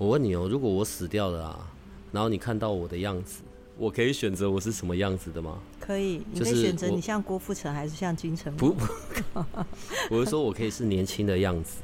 [0.00, 1.70] 我问你哦，如果我死掉了啊，
[2.10, 3.42] 然后你看到我的样子，
[3.76, 5.58] 我可以选择我是什么样子的吗？
[5.78, 8.74] 可以，你可以选择你像郭富城还是像金城武？
[10.10, 11.82] 我是说我可以是年轻的样子，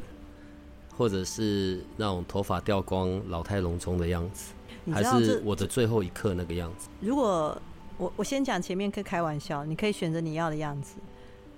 [0.96, 4.54] 或者是那种头发掉光、老态龙钟的样子，
[4.90, 6.88] 还是我的最后一刻那个样子？
[7.00, 7.60] 如果
[7.98, 10.94] 我我先讲前面可以开玩笑，你可以选择你要的样子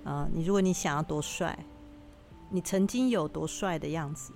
[0.03, 0.29] 啊、呃。
[0.33, 1.57] 你如果你想要多帅，
[2.49, 4.33] 你曾经有多帅的样子，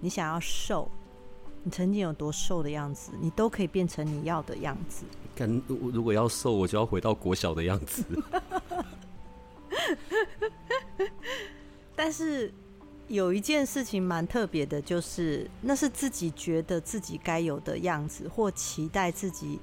[0.00, 0.90] 你想要瘦，
[1.62, 5.04] 你曾经有多瘦的样子，你都可以变成你要的样子。
[5.34, 8.04] 跟，如果要瘦，我就要回到国小的样子。
[11.94, 12.52] 但是
[13.08, 19.58] 有一件事情蛮特别的，就是那是自己觉得自己该有的样子，或期待自己。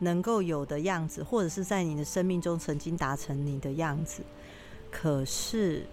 [0.00, 4.22] 能够有的样子，或者是在你的生命中曾经达成你的样子，
[4.90, 5.86] 可是，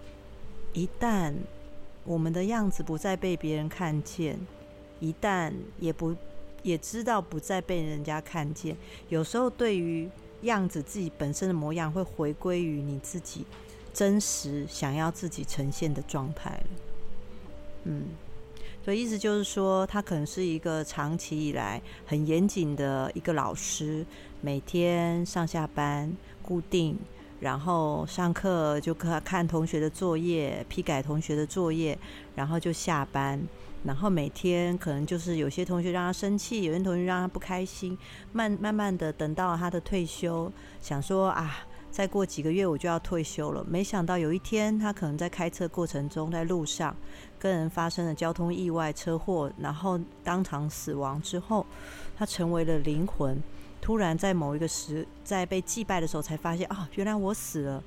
[0.72, 1.32] 一旦
[2.04, 4.36] 我们的样子不再被别人看见，
[5.02, 6.14] 一旦也不
[6.62, 8.76] 也知道不再被人家看见，
[9.08, 10.08] 有时候对于
[10.42, 13.44] 样子自己本身的模样，会回归于你自己
[13.92, 16.62] 真实想要自己呈现的状态。
[17.82, 18.04] 嗯。
[18.84, 24.04] 所以意思就是说，他可能是一个长期以来很严谨的一个老师，
[24.40, 26.98] 每天上下班固定，
[27.38, 31.96] 然后上课就看看同学的作业，批改同学的作业，
[32.34, 33.40] 然后就下班。
[33.84, 37.96] 然后每天可能就是有些同学让他生气，有些同学让他不开心。
[38.32, 41.66] 慢慢慢的等到他的退休，想说啊。
[41.92, 46.96] 再过几个月我就要退休了，没想到有一天他可能在开车过程中，在路上
[47.38, 51.66] 跟人发生了交通意外、车祸，然后当场死亡之后，
[52.16, 53.38] 他成为了灵魂。
[53.82, 57.84] 突然在某一个时，在被祭拜的时候，才发现啊，原来我死了，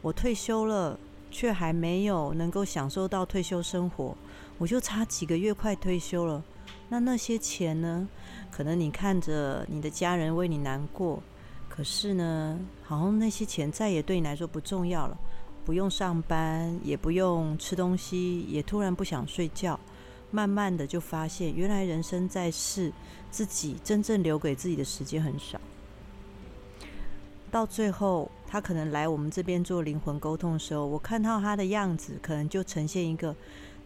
[0.00, 0.96] 我退休了，
[1.28, 4.16] 却还没有能够享受到退休生活，
[4.58, 6.42] 我就差几个月快退休了。
[6.88, 8.08] 那那些钱呢？
[8.50, 11.22] 可能你看着你的家人为你难过。
[11.68, 15.16] 可是呢，好像那些钱再也对你来说不重要了，
[15.64, 19.78] 不用上班，也不用吃东西，也突然不想睡觉。
[20.30, 22.92] 慢慢的就发现，原来人生在世，
[23.30, 25.60] 自己真正留给自己的时间很少。
[27.50, 33.34] 到最后，他可能来我们这边做灵魂沟通的时候，我看到他的样子，可能就呈现一个，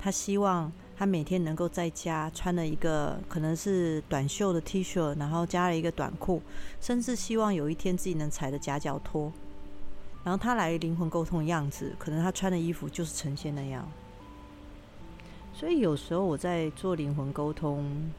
[0.02, 0.70] 他希望。
[0.94, 6.40] 他每天能够在家穿了一个可能是短袖的 T 恤，然后加了一个短裤，
[6.80, 9.32] 甚至希望有一天自己能踩着夹脚拖。
[10.22, 13.88] 然后他来灵魂沟通的样子，可能他穿的衣服就是呈现那样。
[15.52, 18.12] 所以有时候我在做灵魂沟通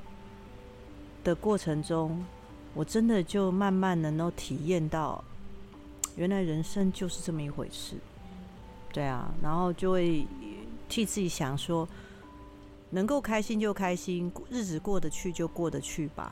[1.23, 2.25] 的过程中，
[2.73, 5.23] 我真的就慢慢能够体验到，
[6.17, 7.95] 原来人生就是这么一回事。
[8.91, 10.27] 对啊，然后就会
[10.87, 11.87] 替自己想说。
[12.95, 16.31] 能够开心就开心，日子过得去就过得去吧，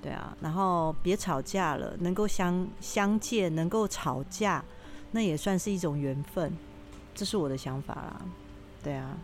[0.00, 4.64] 对啊，然后别吵架了，能够相相见，能够吵架，
[5.10, 6.56] 那也算是一种缘分，
[7.16, 8.22] 这是我的想法啦，
[8.80, 9.18] 对啊。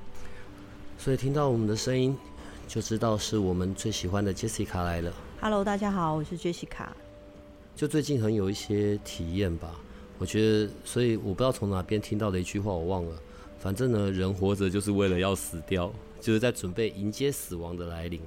[0.98, 2.18] 所以听到我们的声音，
[2.66, 5.12] 就知道是我们最喜欢的 Jessica 来了。
[5.40, 6.88] Hello，大家好，我是 Jessica。
[7.76, 9.76] 就最近很有一些体验吧，
[10.18, 13.12] 我觉得，所以我不知道从哪边听到的一句话，我忘了。
[13.58, 15.92] 反正呢，人活着就是为了要死掉。
[16.20, 18.20] 就是在准备迎接死亡的来临，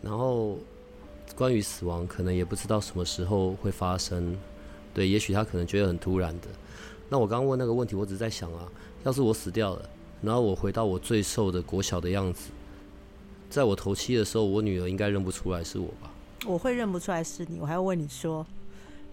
[0.00, 0.56] 然后
[1.36, 4.34] 关于死亡，可能也不知道什么时候会发生。
[4.94, 6.48] 对，也许他可能觉得很突然的。
[7.10, 8.66] 那我刚刚问那个问题，我只是在想啊，
[9.04, 9.90] 要是我死掉了，
[10.22, 12.48] 然后我回到我最瘦的国小的样子，
[13.50, 16.10] 在我头七的时候，我女儿应该认不出来是我吧？
[16.46, 18.44] 我会认不出来是你，我还要问你说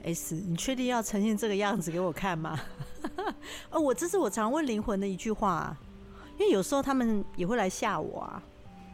[0.06, 2.60] ，S，你确定要呈现这个样子给我看吗？
[3.70, 5.78] 哦，我这是我常问灵魂的一句话啊。
[6.38, 8.44] 因为有时候他们也会来吓我啊，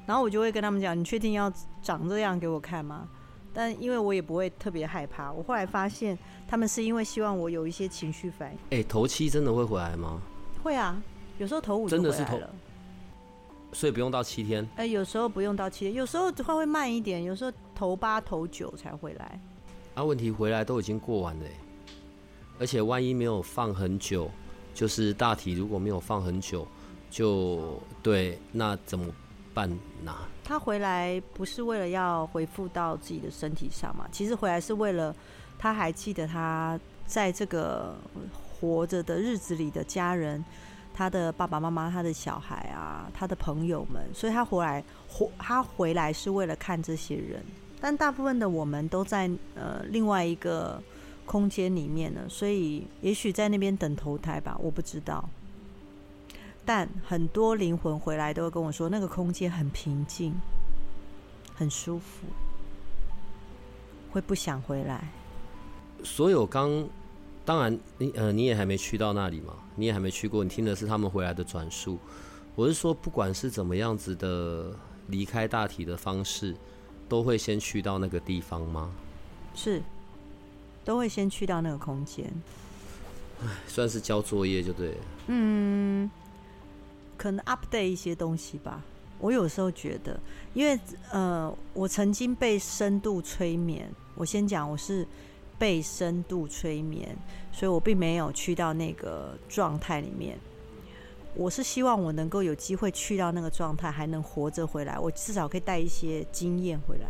[0.06, 3.08] 然后我就会跟他们讲：“你确定要长这样给我看吗？”
[3.52, 5.32] 但因为我也不会特别害怕。
[5.32, 6.16] 我后来发现，
[6.48, 8.58] 他们是因为希望我有一些情绪反应。
[8.70, 10.22] 哎、欸，头七真的会回来吗？
[10.62, 11.02] 会啊，
[11.40, 11.90] 有时候头五。
[11.90, 12.40] 真的是头，
[13.74, 14.64] 所以不用到七天。
[14.76, 19.40] 哎、欸，有时候不用到七天，有时候的话会慢一点，有时候头八、头九才回来。
[19.94, 21.46] 啊，问题回来都已经过完了，
[22.60, 24.30] 而且万一没有放很久，
[24.74, 26.68] 就是大体如果没有放很久。
[27.10, 29.06] 就对，那怎么
[29.54, 29.70] 半
[30.02, 30.16] 拿。
[30.46, 34.08] 他回来不是为了要恢复到自己的身体上嘛？
[34.14, 35.14] 其实回来是为了
[35.60, 37.94] 他还记得他在这个
[38.42, 40.42] 活着的日子里的家人，
[40.94, 47.44] 他的爸爸妈妈、他的小孩啊，他的朋友们，所以他回来，回他回来是为了看这些人。
[47.82, 50.82] 但大部分的我们都在呃另外一个
[51.26, 55.28] 空间里面呢，所以也许在那边等投胎吧，我不知道。
[56.64, 60.32] 但很多灵魂回来都会跟我说，那个空间很平静，
[61.56, 62.28] 很舒服，
[64.12, 65.10] 会不想回来。
[66.04, 66.88] 所有刚，
[67.44, 71.98] 当然你呃你也还没去到那里嘛，你也还没去过，你听的是他们回来的转述。
[72.54, 74.72] 我是说，不管是怎么样子的
[75.08, 76.56] 离开大体的方式，
[77.12, 78.90] 都会先去到那个地方吗？
[79.54, 79.84] 是，
[80.86, 82.26] 都会先去到那个空间。
[83.44, 84.98] 唉，算是交作业就对了。
[85.28, 86.10] 嗯。
[87.18, 88.82] 可能 update 一些东西吧。
[89.20, 90.18] 我有时候觉得，
[90.54, 90.80] 因为
[91.12, 93.92] 呃，我曾经被深度催眠。
[94.16, 95.06] 我先讲，我是
[95.60, 97.14] 被深度催眠，
[97.52, 100.40] 所以我并没有去到那个状态里面。
[101.36, 104.98] 我是希望我能够有机会去到那个状态，还能活着回来。
[105.00, 107.06] 我至少可以带一些经验回来。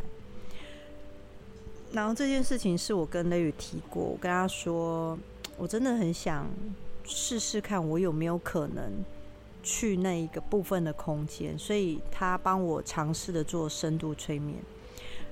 [1.91, 5.17] 然后这件事情是我跟雷雨提过，我跟他说，
[5.57, 6.47] 我真的很想
[7.05, 8.91] 试试看，我有没有可能。
[9.63, 14.57] 去那一个部分的空间，所以他帮我尝试的做深度催眠，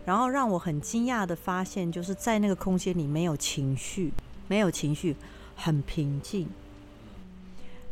[0.06, 4.14] 然后让我很惊讶的发现，就是在那个空间里没有情绪，
[4.48, 5.16] 没有情绪，
[5.56, 6.48] 很平静。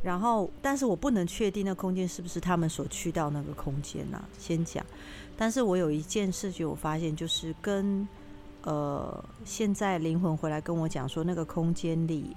[0.01, 4.23] 然后，但是我不能确定那空间是不是他们所去到那个空间呢？
[4.37, 4.85] 先讲，
[5.35, 8.07] 但是我有一件事情我发现，就是跟
[8.63, 12.35] 呃，现在灵魂回来跟我讲说，那个空间里。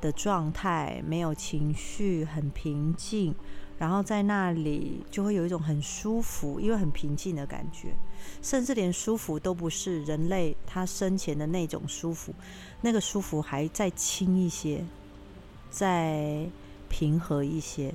[0.00, 3.34] 的状态没有情绪，很平静，
[3.76, 7.88] 然后在那里就会有一种很舒服，因为很平静的感觉，
[8.40, 12.32] 甚至连舒服都不是人类他生前的那种舒服，
[12.80, 14.84] 那个舒服还再轻一些，
[15.68, 16.46] 在
[16.88, 17.94] 平和一些，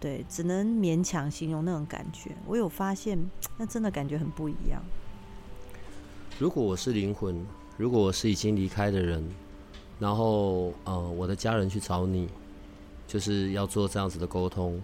[0.00, 2.30] 对，只能勉强形容那种感觉。
[2.46, 3.18] 我有发现，
[3.56, 4.82] 那真的感觉很不一样。
[6.38, 7.44] 如果我是灵魂，
[7.76, 9.24] 如果我是已经离开的人。
[10.00, 12.28] 然后，呃，我的家人去找你，
[13.08, 14.80] 就是要做这样子的沟通。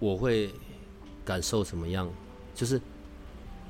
[0.00, 0.50] 我会
[1.24, 2.10] 感受怎么样？
[2.56, 2.80] 就是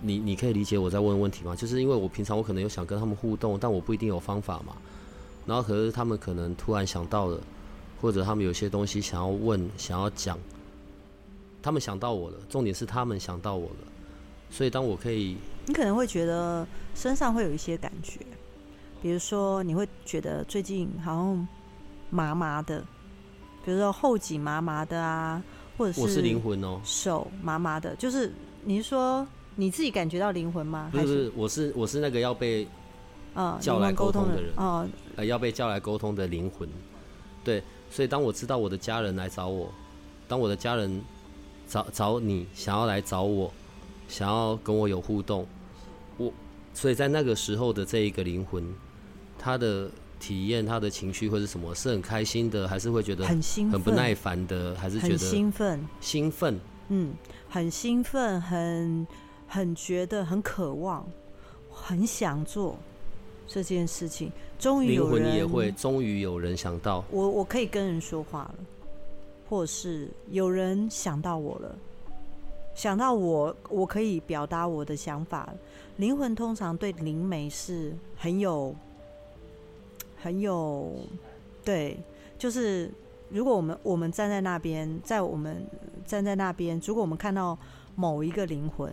[0.00, 1.55] 你，你可以理解我在问问题吗？
[1.55, 4.75] 就是因为我平常我可能有想跟他们互动，但我不一定有方法嘛。
[5.44, 7.38] 然后可是他们可能突然想到了，
[8.00, 10.38] 或者他们有些东西想要问、想要讲，
[11.62, 12.36] 他们想到我了。
[12.48, 13.86] 重点是他们想到我了，
[14.50, 15.36] 所以当我可以，
[15.66, 18.20] 你可能会觉得身上会有一些感觉。
[19.00, 21.48] 比如说，你会觉得最近好像
[22.10, 22.80] 麻麻的，
[23.64, 25.42] 比如说后颈麻麻的啊，
[25.76, 28.32] 或者是我是灵魂哦，手麻麻的，就是
[28.64, 30.88] 你是说你自己感觉到灵魂吗？
[30.90, 32.66] 不是，不是，我是我是那个要被
[33.34, 34.84] 啊叫来沟通的人啊，
[35.14, 36.68] 呃，要被叫来沟通的灵魂。
[37.44, 39.73] 对，所以当我知道我的家人来找我，
[40.26, 41.02] 当我的家人
[41.67, 43.52] 找找你，想要来找我，
[44.08, 45.46] 想要跟我有互动，
[46.17, 46.32] 我
[46.75, 48.64] 所以在那个时候的这一个灵魂。
[49.40, 49.88] 他的
[50.19, 51.73] 体验，他的情绪会是什么？
[51.73, 55.81] 是很开心的，还是会觉得很兴奋、很不耐烦的，还是觉得兴奋？
[56.00, 56.58] 兴奋，
[56.88, 57.14] 嗯，
[57.49, 59.06] 很兴奋，很
[59.47, 61.07] 很觉得很渴望，
[61.71, 62.76] 很想做
[63.49, 64.31] 这件事情。
[64.59, 68.55] 终于有人，也会，终于有人想到我，我可以跟人说话了，
[69.49, 71.76] 或是有人想到我了，
[72.75, 75.49] 想到我，我可以表达我的想法。
[75.97, 78.73] 灵魂通常对灵媒是很有。
[80.21, 80.97] 很有，
[81.64, 81.97] 对，
[82.37, 82.90] 就是
[83.28, 85.64] 如果我们我们站在那边，在我们
[86.05, 87.57] 站在那边，如果我们看到
[87.95, 88.93] 某一个灵魂，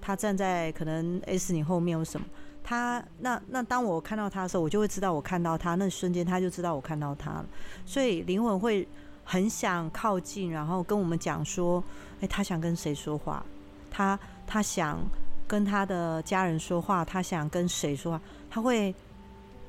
[0.00, 2.26] 他站在可能 S 你后面有什么，
[2.64, 7.46] 他那那当我看到他的时候，我就会知道我看到他，那瞬间他就知道我看到他了，
[7.86, 8.88] 所以灵魂会
[9.22, 11.84] 很想靠近，然后跟我们讲说，
[12.20, 13.44] 哎，他想跟谁说话？
[13.90, 14.98] 他他想
[15.46, 18.20] 跟他的家人说话，他想跟谁说话？
[18.50, 18.92] 他会。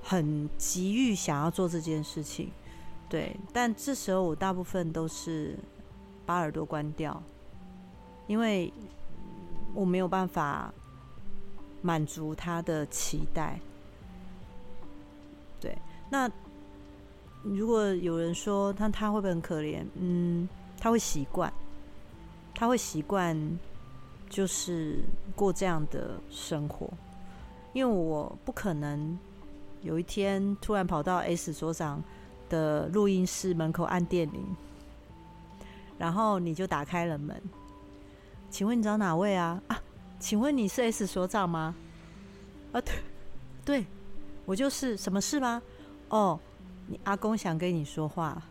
[0.08, 2.52] 很急于想要做这件事情，
[3.10, 5.58] 对，但这时候我大部分都是
[6.28, 7.20] 把耳朵关掉，
[8.28, 8.72] 因为
[9.74, 10.72] 我没有办法
[11.86, 13.60] 满足他的期待。
[15.62, 15.78] 对，
[16.10, 16.28] 那
[17.44, 19.86] 如果有人说他他会不会很可怜？
[19.94, 20.50] 嗯，
[20.80, 21.54] 他会习惯，
[22.56, 23.60] 他会习惯，
[24.28, 25.04] 就是
[25.36, 26.92] 过这样的生活，
[27.74, 29.16] 因为我不可能。
[29.82, 32.04] 有一天，突然跑到 S 所长
[32.50, 34.44] 的录音室门口按电铃，
[36.00, 37.40] 然后你就打开了门，
[38.50, 39.62] 请问你找哪位啊？
[39.68, 39.80] 啊，
[40.20, 41.76] 请问你是 S 所长吗？
[42.72, 42.96] 啊，对，
[43.64, 43.86] 对，
[44.46, 44.98] 我就是。
[44.98, 45.62] 什么事吗？
[46.10, 46.40] 哦，
[46.88, 48.42] 你阿公想跟你说话，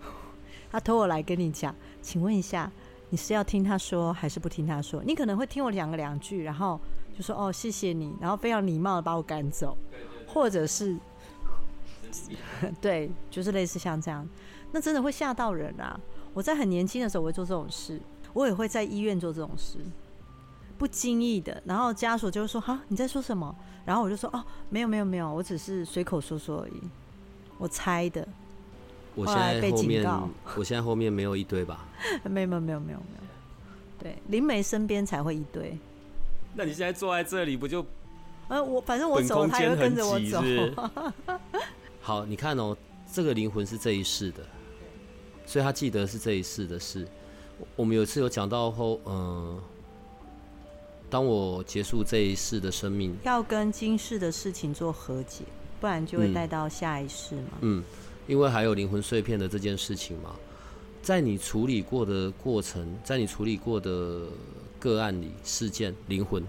[0.70, 1.74] 他托我来跟你讲。
[2.02, 2.70] 请问一下，
[3.10, 5.02] 你是要听他说还是不听他说？
[5.04, 6.80] 你可能会听我讲个两句，然后
[7.16, 9.76] 就说哦，谢谢你，然后非常礼貌的把我赶走，
[10.26, 10.96] 或者是，
[12.80, 14.28] 对，就是类似像这样，
[14.72, 15.98] 那真的会吓到人啊！
[16.34, 18.00] 我在很年轻的时候我会做这种事，
[18.32, 19.78] 我也会在医院做这种事，
[20.78, 23.54] 不经意的，然后家属就会说：“哈，你在说什么？”
[23.84, 26.80] 然后我就说：“哦，没有没有没有，我只是随口说说而已，
[27.58, 28.26] 我猜的。”
[29.14, 30.04] 我现在后面，
[30.56, 31.86] 我现在后面没有一堆吧？
[32.24, 33.22] 没有没有没有没有没有，
[33.98, 35.78] 对，灵媒身边才会一堆。
[36.54, 37.84] 那你现在坐在这里不就？
[38.48, 40.42] 呃，我反正我走，他也会跟着我走。
[42.02, 42.76] 好，你看哦，
[43.10, 44.42] 这个灵魂是这一世的，
[45.46, 47.08] 所以他记得是这一世的事。
[47.74, 49.62] 我们有一次有讲到后，嗯、呃，
[51.08, 55.44] 当我结束这一世的生命，要跟今世的事情做和解，
[55.80, 57.58] 不然就会带到下一世嘛。
[57.60, 57.80] 嗯。
[57.80, 57.84] 嗯
[58.26, 60.34] 因为还有灵魂碎片的这件事情嘛，
[61.00, 64.22] 在你处理过的过程，在你处理过的
[64.80, 66.44] 个案里，事件灵魂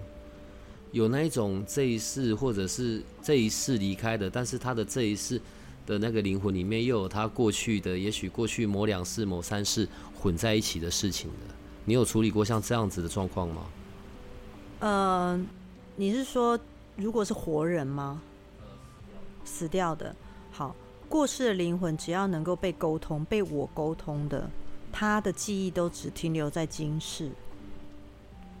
[0.90, 5.40] 有那一种这一世或者是这一世离开的，但是他的这一世
[5.86, 9.88] 的那个灵魂里面又有他过去的，也许过去某两世、某三世
[10.20, 13.64] 混在一起的事情的，你有处理过像这样子的状况吗？
[14.80, 15.40] 呃，
[15.96, 16.58] 你是说
[16.96, 18.20] 如果是活人吗？
[19.44, 20.14] 死掉的，
[20.50, 20.74] 好。
[21.08, 24.46] 过世的灵魂只要能够被沟通、被我沟通的，
[24.92, 27.30] 他的记忆都只停留在今世，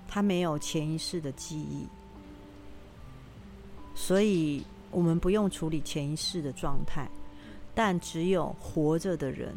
[0.08, 1.86] 他没有前一世的记忆，
[3.94, 7.06] 所以我们不用处理前一世的状态，
[7.74, 9.54] 但只有活着的人，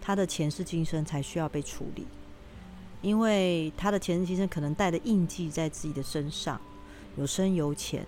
[0.00, 2.06] 他的前世今生才需要被处理，
[3.02, 6.58] 因为他的前任先生可能带的印记在自己的身上，
[7.16, 8.06] 有深有浅。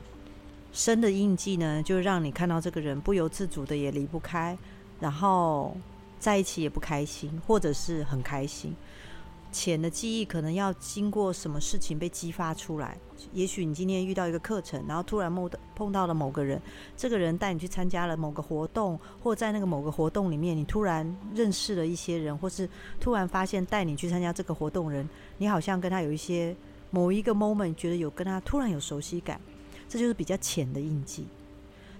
[0.73, 4.57] 深的印记呢，就让你看到这个人不由自主的也离不开，
[4.99, 5.77] 然后
[6.19, 8.75] 在一起也不开心，或者是很开心。
[9.55, 12.99] 浅的记忆可能要经过什么事情被激发出来，
[13.33, 16.61] 也许你今天遇到一个课程，然后突然碰到碰到了某个人，
[16.97, 22.69] 这个人带你去参加了某个活动，或在那个某个活动里面，你突然认识了一些人，或是
[22.99, 25.09] 突然发现带你去参加这个活动人，
[25.39, 26.55] 你好像跟他有一些
[26.91, 29.41] 某一个 moment 觉得有跟他突然有熟悉感。
[29.87, 31.25] 这就是比较浅的印记，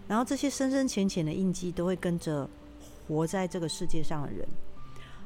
[0.09, 2.49] 然后这些深深浅浅的印记都会跟着
[3.07, 4.45] 活在这个世界上的人。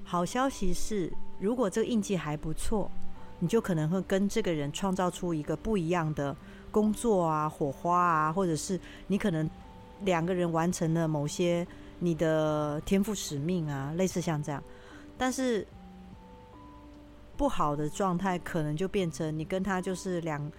[0.04, 2.90] 好消息是，如果这个印记还不错，
[3.38, 6.37] 你就可能会跟这个人创造出一个不一样的
[6.71, 9.49] 工作啊、火花啊，或者是你可能
[10.02, 11.66] 两个人完成了某些
[11.99, 14.62] 你的天赋使命啊，类似像这样。
[15.16, 15.66] 但是
[17.37, 20.50] 不好的状态可能就变成你跟他就是两。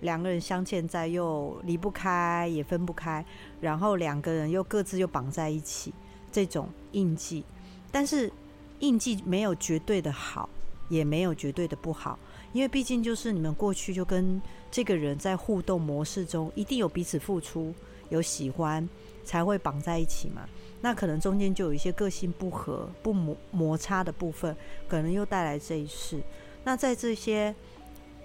[0.00, 3.24] 两个人相欠在，又离不开，也分不开，
[3.60, 5.92] 然后两个人又各自又绑在一起，
[6.30, 7.44] 这种印记。
[7.90, 8.32] 但是
[8.80, 10.48] 印记没有绝对的好，
[10.88, 12.18] 也没有绝对的不好，
[12.52, 17.74] 因为毕竟就是你们过去就跟这个人在互动模式中，一定有彼此付出，
[18.08, 18.88] 有喜欢，
[19.24, 20.48] 才会绑在一起嘛。
[20.80, 24.56] 那可能中间就有一些个性不合、不摩摩擦的部分，
[24.88, 26.20] 可能又带来这一世。
[26.64, 27.54] 那在这些。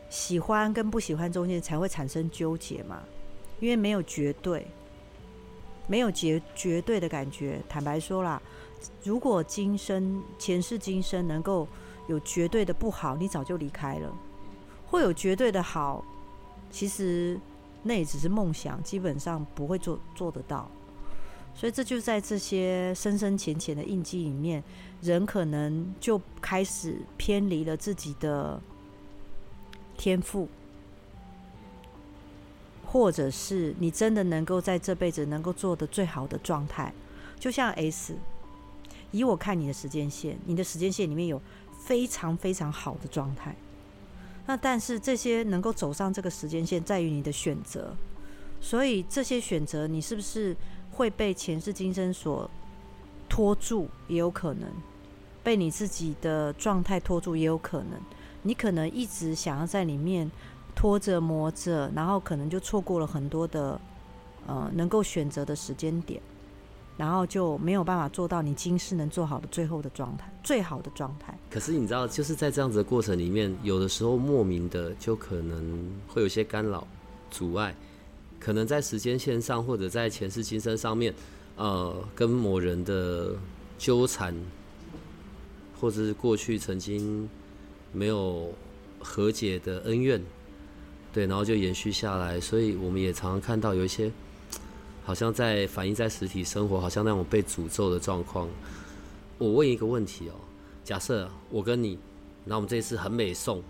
[0.10, 3.02] 喜欢跟不喜欢中间才会产生纠结嘛，
[3.60, 4.68] 因为没有绝对，
[5.88, 7.60] 没有绝绝对的感觉。
[7.68, 8.40] 坦白说啦，
[9.04, 11.68] 如果今生前世今生能够
[12.08, 14.10] 有绝对的不好，你早就离开了；
[14.88, 16.04] 会有绝对的好，
[16.70, 17.40] 其实
[17.84, 20.70] 那也只是梦想，基本上不会做做得到。
[21.56, 24.64] 所以这就在这些深深浅浅的印记里面，
[25.02, 28.62] 人可能就开始偏离了自己的。
[29.96, 30.50] 天赋，
[32.84, 36.92] 或者是你真的能够在这辈子能够做的最好的状态，
[37.40, 38.16] 就像 S，
[39.14, 41.42] 以我看你的时间线，你的时间线里面有
[41.86, 43.56] 非常非常好的状态。
[44.46, 47.96] 那但是这些能够走上这个时间线，在于你的选择。
[48.60, 50.56] 所以这些选择，你是不是
[50.92, 52.50] 会被前世今生所
[53.30, 53.88] 拖住？
[54.08, 54.70] 也有可能
[55.44, 58.00] 被你自己的状态拖住，也有可能。
[58.42, 60.30] 你可能一直想要在里面
[60.76, 63.80] 拖着磨着，然后可能就错过了很多的
[64.48, 66.22] 呃能够选择的时间点，
[66.98, 71.38] 然后就没有办法做到你今世能做好的最后的状态，最好的状态。
[71.50, 76.88] 可是你知道，就是在这样子的过程里面，有的时候莫名的就可能会有些干扰、
[77.30, 77.76] 阻碍，
[78.40, 81.14] 可能在时间线上或者在前世今生上面，
[81.56, 83.36] 呃，跟某人的
[83.78, 84.36] 纠缠，
[85.80, 87.30] 或者是过去曾经。
[87.96, 88.52] 没有
[88.98, 90.20] 和解的恩怨，
[91.14, 94.12] 对，然后就延续下来，所以我们也常常看到有一些
[95.04, 98.48] 好像在反映在实体生活，好像那种被诅咒的状况。
[99.38, 100.36] 我问一个问题哦，
[100.84, 102.00] 假设我跟你，
[102.46, 103.62] 然后我们这一次很美颂，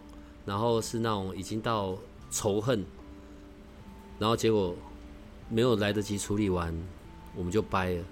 [0.45, 1.97] 然后是那种已经到
[2.29, 2.85] 仇恨，
[4.19, 4.75] 然后结果
[5.49, 6.71] 没有来得及处理完，
[7.35, 8.03] 我们就掰了。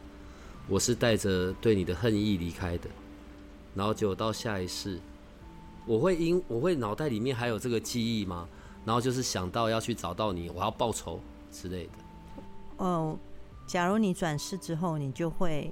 [0.68, 2.90] 我是带着对你的恨意离开的，
[3.76, 5.00] 然后结果到下一世，
[5.86, 8.48] 我会因我会脑袋里面还有这个记忆吗？
[8.86, 11.20] 然后就是想到要去找到你，我要报仇
[11.52, 11.92] 之类的。
[12.84, 13.18] 哦，
[13.68, 15.72] 假如你转世之后，你就会。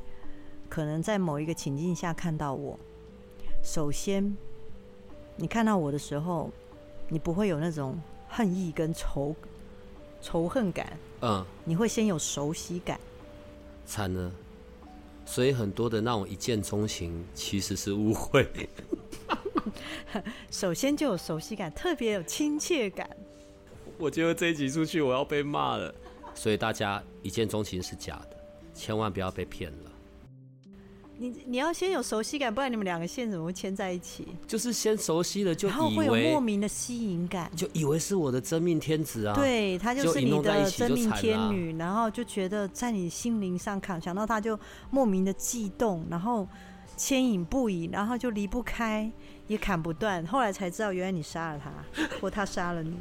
[0.70, 2.78] 可能在某一个情境下看到我，
[3.63, 4.38] 首先，
[5.36, 6.51] 你看到我的时候，
[7.08, 9.36] 你不会有那种恨意跟仇
[10.22, 13.00] 仇恨感，嗯，你会先有熟悉感。
[13.84, 14.32] 惨了，
[15.25, 18.48] 所以很多的那种一见钟情其实是误会。
[20.51, 23.10] 首先就有熟悉感，特别有亲切感。
[23.98, 25.92] 我觉得这一集出去我要被骂了，
[26.39, 28.38] 所以大家一见钟情是假的，
[28.74, 29.91] 千万不要被骗了。
[31.17, 34.25] 你你要先有熟悉感，不然你们两个线怎么会牵在一起？
[34.48, 39.36] 就是先熟悉了，就以为然后会有莫名的吸引感，就以为是我的真命天子啊。
[39.36, 44.58] 对，他就是你的真命天女，然后就觉得在你心灵上看，想到他就
[44.89, 46.48] 莫名的悸动，然后
[46.96, 49.12] 牵引不已，然后就离不开，
[49.48, 50.25] 也砍不断。
[50.25, 52.96] 后来才知道，原来你杀了他，或他杀了你。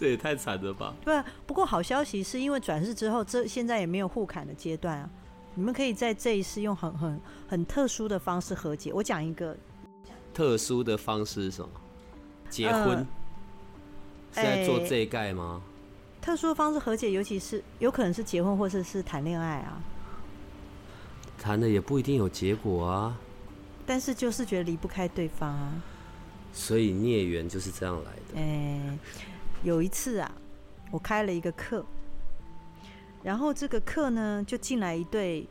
[0.00, 0.94] 这也太惨了吧？
[1.04, 5.10] 对啊，不过好消息是因为转世之后，这现在也没有互砍的阶段啊。
[5.54, 8.94] 你们可以在这一世用很很很特殊的方式和解。
[8.94, 9.54] 我讲一个
[10.32, 11.68] 特殊的方式是什么？
[12.48, 13.06] 结婚、
[14.36, 16.24] 呃、是在做这一盖吗、欸？
[16.24, 19.82] 特殊的方式和解，尤其是有可能是结婚或者是谈恋爱啊。
[21.38, 23.18] 谈的也不一定有结果啊。
[23.84, 25.82] 但是就是觉得离不开对方啊。
[26.54, 28.40] 所以孽缘就是这样来的。
[28.40, 28.98] 哎、欸，
[29.62, 30.32] 有一次啊，
[30.90, 31.84] 我开了一个课。
[33.22, 35.46] 然后这个课呢，就进来一对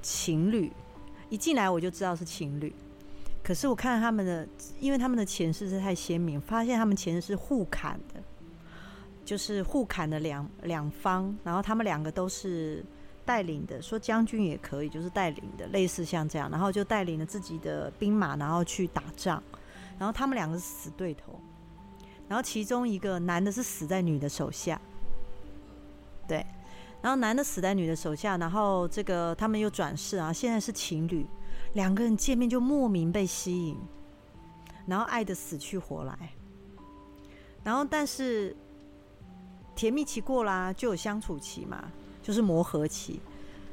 [0.00, 0.72] 情侣，
[1.28, 2.74] 一进来我就知道是情侣。
[3.42, 4.48] 可是我看他们的，
[4.80, 8.22] 因为他们的前世是太鲜明，发现他们前世是互砍的，
[9.24, 11.36] 就是互砍的两两方。
[11.44, 12.84] 然后他们两个都是
[13.24, 16.50] 带领的，说将军也可以，就是带领的，类似像这样。
[16.50, 19.42] 然后就带领了自己的兵马，然后去打仗。
[19.98, 21.38] 然后他们两个是死对头，
[22.28, 24.80] 然后其中一个男的是死在女的手下。
[26.26, 26.44] 对，
[27.00, 31.26] 然后男的死在女的手下，然后这个他们又转世啊，现在是情侣，
[31.72, 33.78] 两个人见面就莫名被吸引，
[34.86, 36.34] 然后爱得死去活来，
[37.64, 38.54] 然后但是
[39.74, 41.90] 甜蜜期过啦，就有相处期嘛，
[42.22, 43.20] 就是磨合期，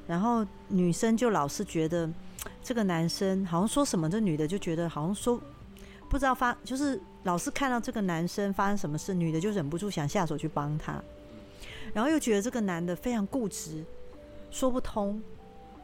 [0.07, 2.09] 然后女生就老是觉得
[2.63, 5.41] 这个男生好像说什么，这女的就觉得好像说
[6.09, 11.03] 不知道发，就是老是看到这个男生发生什么事，女的就忍不住想下手去帮他。
[11.91, 13.83] 然后又觉得这个男的非常固执，
[14.51, 15.19] 说不通。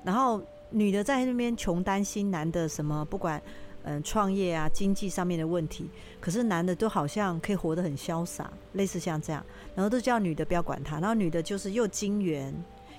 [0.03, 3.41] 然后女的在那边穷担心男的什么，不管
[3.83, 5.89] 嗯创业啊、经济上面的问题。
[6.19, 9.43] 可是男的都好像可以活得很潇洒，类似像这样。
[9.73, 10.99] 然后都叫女的不要管他。
[10.99, 12.53] 然后女的就是又金援，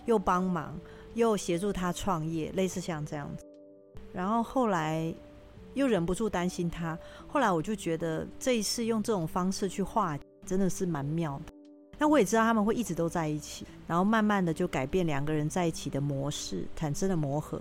[0.06, 0.76] 又帮忙，
[1.14, 3.44] 又协助他创业，类似像这样子。
[4.12, 5.14] 然后后来
[5.74, 6.98] 又忍不住担心他。
[7.26, 11.52] 后来我就觉得这一次用这种方式去化，真的是蛮妙的。
[11.98, 17.60] 那我也知道他们会一直都在一起，然后慢慢的就改变两个人在一起的模式，产生了磨合。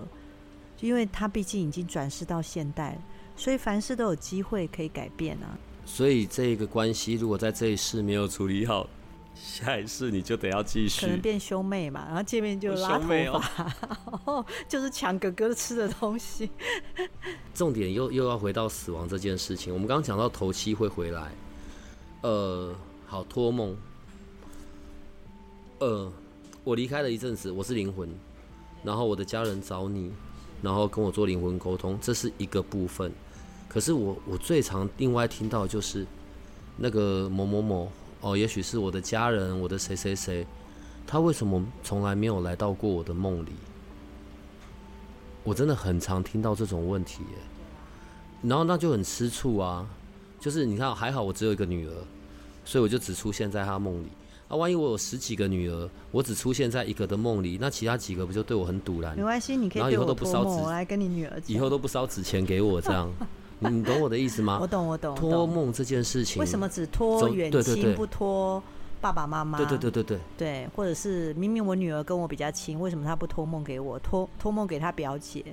[0.75, 2.97] 就因为他毕竟已经转世到现代，
[3.35, 5.57] 所以凡事都有机会可以改变啊。
[5.85, 8.87] 所以这个关系如果在这一世没有处理好，
[9.35, 11.01] 下一次你就得要继续。
[11.01, 13.07] 可能变兄妹嘛，然后见面就拉头
[13.39, 13.63] 发，
[14.11, 16.49] 然后就是抢哥哥吃的东西。
[17.53, 19.73] 重点又又要回到死亡这件事情。
[19.73, 21.31] 我们刚刚讲到头七会回来，
[22.21, 22.73] 呃，
[23.07, 23.75] 好托梦。
[25.79, 26.11] 呃，
[26.63, 28.07] 我离开了一阵子，我是灵魂，
[28.83, 30.11] 然后我的家人找你，
[30.61, 33.11] 然后跟我做灵魂沟通，这是一个部分。
[33.67, 36.05] 可是我我最常另外听到就是
[36.77, 40.45] 那个某某某哦，也许是我的家人，我的谁谁谁，
[41.05, 43.51] 他为什么从来没有来到过我的梦里？
[45.43, 47.37] 我真的很常听到这种问题耶，
[48.43, 49.87] 然后那就很吃醋啊。
[50.39, 51.93] 就是你看，还好我只有一个女儿，
[52.65, 54.07] 所以我就只出现在她梦里。
[54.49, 59.15] 那、啊、万一我有十几个女儿，我只出现在一个的梦里，那其他几个不就对我很堵然？
[59.15, 61.41] 没关系，你可以对我托梦，我来跟你女儿。
[61.47, 63.09] 以后都不烧纸钱给我，这样，
[63.69, 64.57] 你懂我的意思吗？
[64.59, 65.15] 我懂，我懂。
[65.15, 68.61] 托梦这件事情，为什么只托远亲不托
[68.99, 69.57] 爸爸妈妈？
[69.59, 70.19] 对对对对对。
[70.37, 73.99] 对，或者是明明我女儿跟我比较亲，为什么她不托梦给我？
[73.99, 75.45] 托托梦给她表姐？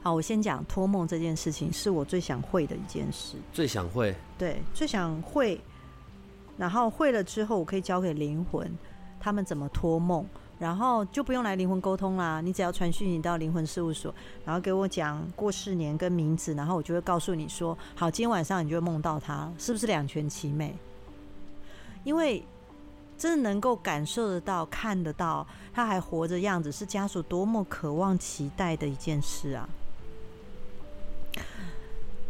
[0.00, 3.36] 好，我先讲托梦这件事情，是我最想会的一件事。
[3.52, 4.14] 最想会？
[4.38, 5.60] 对，最想会。
[6.56, 8.70] 然后会了之后，我可以交给灵魂，
[9.18, 10.24] 他们怎么托梦，
[10.62, 12.40] 然后就不用来灵魂沟通啦。
[12.40, 20.72] 你只要传讯息到灵魂事务所，然后给我讲过世年跟名字，然后我就会告诉你说，好，今天晚上你就会梦到他，是不是两全其美？
[22.04, 22.44] 因为
[23.18, 25.44] 真的能够感受得到、看得到
[25.74, 29.68] 他还活着样子，是家属多么渴望、期待的一件事啊！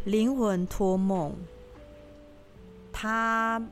[0.04, 1.34] 灵魂托梦，
[2.90, 3.62] 他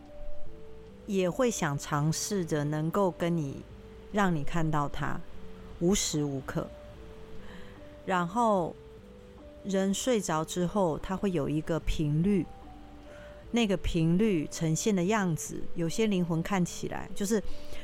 [1.06, 3.62] 也会想尝试着能够跟你，
[4.12, 5.20] 让你看到他，
[5.80, 6.66] 无时无刻。
[8.06, 8.74] 然后
[9.64, 12.44] 人睡着之后，他会有一个频率，
[13.52, 17.42] 那个频率呈现的样子，有些灵魂看起来就是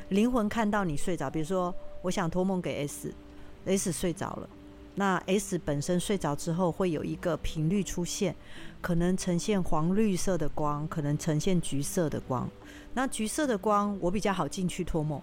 [0.08, 4.48] 灵魂看到你睡着，比如说，我想托梦给 S，S 睡着了。
[4.98, 8.34] 那 S 本身睡着之后会有一个频率出现，
[8.80, 12.48] 可能呈现黄绿色的光，可能呈现橘色的光。
[12.94, 15.20] 那橘色的光我比较好进去托梦。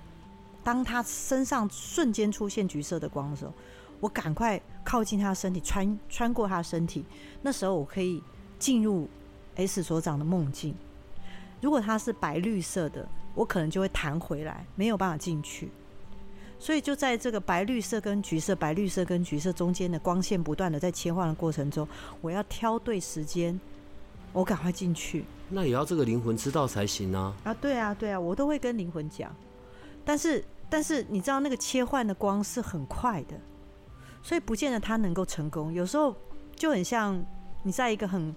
[0.63, 3.53] 当他身上瞬间出现橘色的光的时候，
[3.99, 7.05] 我赶快靠近他的身体，穿穿过他的身体。
[7.41, 8.21] 那时候我可以
[8.57, 9.07] 进入
[9.55, 10.75] S 所长的梦境。
[11.61, 15.69] 如果他是白绿色的，我可能就会弹回来，没有办法进去。
[16.59, 21.85] 所以就在这个白绿色跟橘色、白绿色跟橘色中间的光线不断的在切换的过程中，
[22.21, 23.59] 我要挑对时间，
[24.31, 25.25] 我赶快进去。
[25.49, 27.33] 那也要这个灵魂知道才行啊！
[27.43, 29.33] 啊，对啊，对啊，我都会跟灵魂讲。
[30.05, 30.43] 但是，
[30.73, 33.39] 但是你知道那个切换的光是很快的，
[34.23, 35.71] 所以不见得它能够成功。
[35.71, 36.15] 有时候
[36.55, 37.23] 就很像
[37.61, 38.35] 你在一个很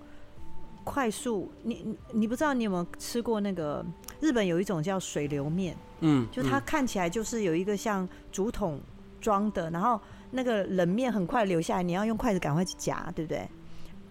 [0.85, 3.83] 快速，你你不知道你有没有吃过那个
[4.21, 5.75] 日本有一种叫水流面。
[6.01, 8.79] 嗯，就它看起来就是有一个像竹筒
[9.19, 9.99] 装的，然后
[10.33, 13.49] 那个冷面很快流下来，你要用筷子赶快去夹，对不对？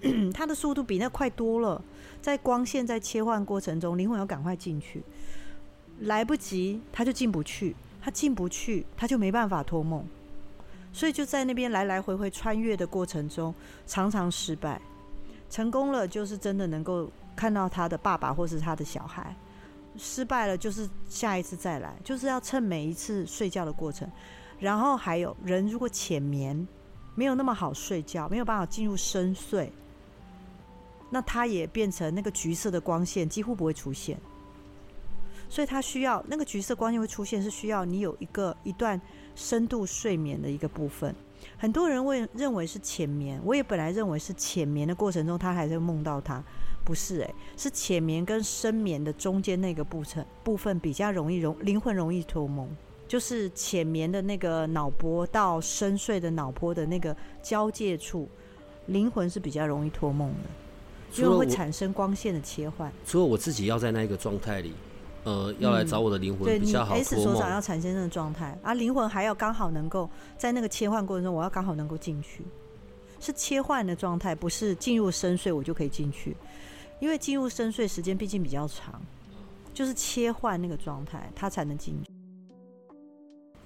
[0.33, 1.79] 它的速度比那快多了，
[2.23, 5.03] 在光线在切换过程中，灵魂要赶快进去，
[5.99, 10.05] 来不及它就进不去，他进不去他就没办法托梦，
[10.93, 13.51] 所以就在那边来来回回穿越的过程中，
[13.87, 14.79] 常常失败，
[15.49, 19.35] 成功了就是真的能够看到他的爸爸或是他的小孩。
[19.97, 24.07] 失败了，就是下一次再来，就是要趁每一次睡觉的过程。
[24.59, 26.67] 然后还有人如果浅眠，
[27.15, 29.73] 没有那么好睡觉，没有办法进入深睡，
[31.09, 34.15] 那他也变成那个橘色的光线几乎不会出现。
[35.55, 38.99] 所以它需要那个橘色光线会出现，是需要你有一个一段
[39.35, 41.15] 深度睡眠的一个部分。
[41.57, 46.43] 很多人会认为是浅眠，我也本来认为是浅眠的过程中，他还在梦到他。
[46.83, 52.67] 不是哎、欸，是浅眠跟深眠的中间那个部分部分比较容易容灵魂容易脱梦，
[53.07, 58.27] 就是浅眠的那个脑波到深睡的脑波的那个交界处，
[58.87, 62.91] 灵魂是比较容易脱梦的，因为会产生光线的切换。
[63.05, 64.73] 除了我自己要在那个状态里，
[65.25, 66.93] 呃，要来找我的灵魂比较好。
[66.93, 72.45] 对，你 S 所长要产生那个状态，啊，灵魂还要刚好能够在那个切换过程中，我要刚好能够进去，
[73.19, 76.37] 是切换的状态，不是进入深睡我就可以进去。
[77.01, 79.01] 因为进入深睡时间毕竟比较长，
[79.73, 81.93] 就是切换那个状态，他才能进。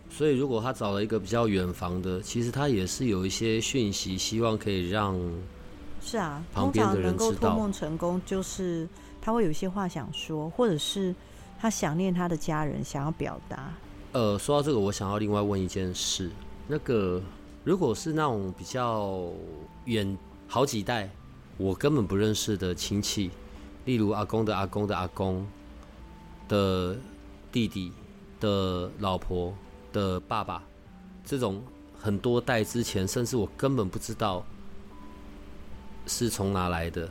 [0.09, 5.15] 所以，如果他找了一个比较远房的，其实他也是有一些讯息，希望可以让
[6.01, 8.89] 是啊，通常能够托梦成功，就是
[9.21, 11.13] 他会有一些话想说，或者是
[11.59, 13.73] 他想念他的家人，想要表达。
[14.13, 16.31] 呃，说到这个，我想要另外问一件事，
[16.67, 17.21] 那个
[17.63, 19.29] 如果是那种比较
[19.85, 20.17] 远
[20.47, 21.09] 好几代。
[21.57, 23.29] 我根本不认识的亲戚，
[23.83, 25.45] 例如阿公的阿公的阿公
[26.47, 26.95] 的
[27.51, 27.91] 弟弟
[28.39, 29.53] 的老婆
[29.91, 30.63] 的爸爸，
[31.25, 31.61] 这种
[31.99, 34.41] 很多代之前，甚至我根本不知道
[36.07, 37.09] 是从哪来的，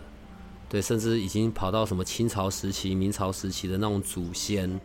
[0.68, 4.80] 对，甚至已经跑到什么清朝时期、明朝时期的那种祖先，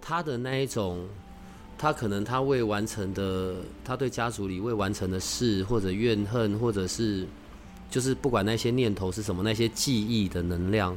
[0.00, 1.06] 他的那一种，
[1.76, 7.26] 他可能他未完成的，他对家族里未完成的事，或者怨恨，或者是。
[7.90, 10.96] 就是不管那些念头是什么，那些记忆的能量，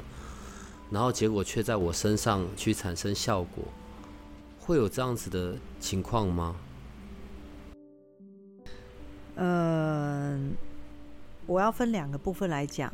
[0.90, 3.66] 然后结果却在我身上去产生效果，
[4.58, 6.56] 会有这样子的情况吗？
[9.36, 10.56] 嗯，
[11.46, 12.90] 我要分两个部分来讲。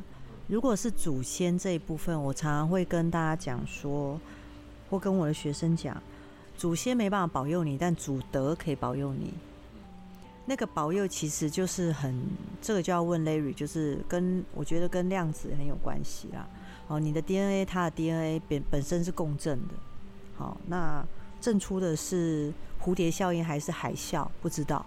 [0.52, 4.20] 如果是祖先这一部分，我常常会跟大家讲说，
[4.90, 5.96] 或跟我的学生讲，
[6.58, 9.34] 祖先没办法保佑你，但祖德可以保佑你。
[10.46, 12.22] 那个保佑其实就是很，
[12.62, 16.46] 这个就要问 Larry，就是跟我觉得跟量子很有关系啦。
[16.90, 19.74] 哦，你的 DNA，它的 DNA 本本身是共振的。
[20.36, 21.02] 好，那
[21.40, 24.28] 震出的是蝴蝶效应还是海啸？
[24.42, 24.86] 不知道。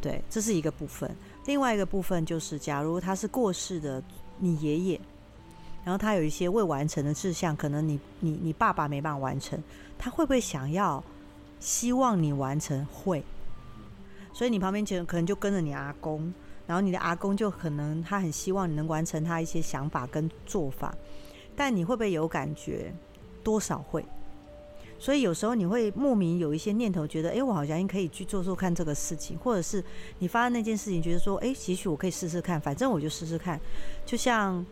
[0.00, 1.08] 对，这是一个部分。
[1.46, 4.02] 另外一个部分就是，假如他是过世的
[4.38, 5.00] 你爷爷，
[5.84, 9.62] 然后他有一些未完成的志向，可能你你你爸爸没办法完成，
[9.98, 11.02] 他会不会想要
[11.60, 12.84] 希望你完成？
[12.86, 13.24] 会。
[14.32, 16.32] 所以你旁边就可能就跟着你阿公，
[16.66, 20.94] 然后你的阿公就可能他很希望你能完成他一些想法跟做法，
[21.56, 22.92] 但你会不会有感觉？
[23.42, 24.04] 多少会。
[24.98, 29.82] 所以有时候你会莫名有一些念头，觉得，哎，我好像可以去做做看这个事情，或者是
[30.18, 33.60] 你发生那件事情，觉得说，哎，也许我可以试试看，反正我就试试看。
[34.04, 34.64] 就像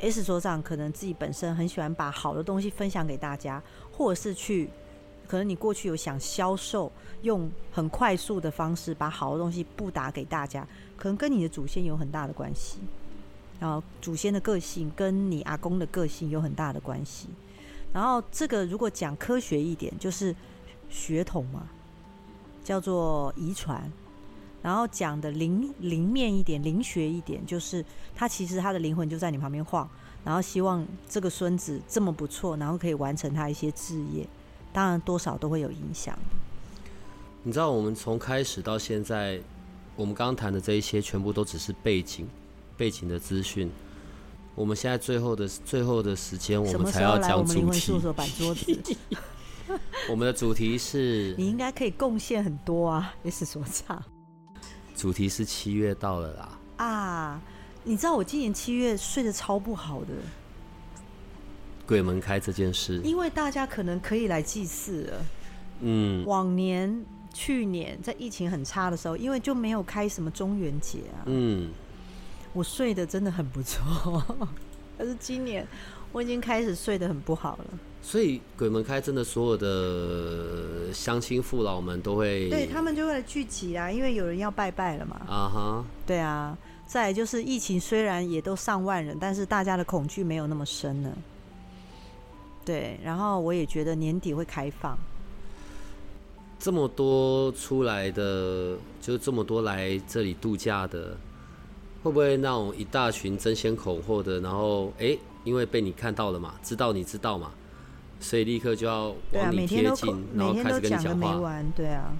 [0.00, 4.68] S 所长可能自己本身很喜欢把好的东西分享给大家，或者是去，
[5.26, 6.92] 可能你过去有想销售，
[7.22, 10.66] 用很快速的方式把好的东西布达给大家，
[10.96, 12.78] 可能跟你的祖先有很大的关系，
[13.58, 17.28] 然后祖先的个性跟你阿公的个性有很大的关系。
[17.94, 20.36] 然后这个如果讲科学一点，就是
[20.90, 21.66] 血统嘛，
[22.62, 23.90] 叫做遗传。
[24.60, 29.86] 然后讲的灵灵面一点，灵学一点，就是他其实他的灵魂就在你旁边晃，
[30.24, 34.26] 然后希望这个孙子这么不错，然后可以完成他一些志业，
[34.72, 36.18] 当然多少都会有影响。
[37.42, 39.38] 你知道，我们从开始到现在，
[39.96, 42.26] 我们刚谈的这一些，全部都只是背景，
[42.76, 43.70] 背景的资讯。
[44.54, 47.92] 我们现在最后的最后的时间，我们才要讲主题。
[50.10, 54.00] 我们的主题是， 你应该可以贡献很多啊，也是说唱。
[54.94, 56.58] 主题是七月到了啦。
[56.76, 57.40] 啊，
[57.82, 60.08] 你知道我今年七月睡得超不好的。
[61.86, 65.26] 鬼门开这件事，因为大家可能可以来祭祀了。
[65.80, 66.24] 嗯。
[66.26, 71.24] 往年、去年在疫情很差的时候，因为就没有开什么中元节啊。
[71.26, 71.70] 嗯。
[72.54, 74.24] 我睡得真的很不错，
[74.96, 75.66] 可是今年
[76.12, 77.64] 我已经开始睡得很不好了。
[78.00, 85.20] 所以鬼门开，真的所有的乡亲父老们都会，对他们就会来聚集啊，因为有人要拜拜了嘛。
[85.26, 86.56] 啊哈，对啊。
[86.86, 91.10] 再就是疫情虽然也都上万人，但是大家的恐惧没有那么深了。
[92.62, 94.96] 对，然后我也觉得年底会开放。
[96.58, 101.16] 这么多出来的，就这么多来这里度假的。
[102.04, 107.50] 会不会那种一大群争先恐后的，然后哎、欸，因为被你看到了嘛，知道你知道嘛，
[108.20, 111.62] 所以立刻就要往你贴近，然后开始跟你讲话。
[111.74, 112.12] 对啊。